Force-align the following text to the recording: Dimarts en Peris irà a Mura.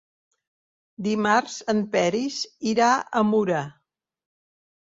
Dimarts 1.07 1.57
en 1.75 1.83
Peris 1.97 2.39
irà 2.73 2.89
a 2.95 3.25
Mura. 3.35 3.63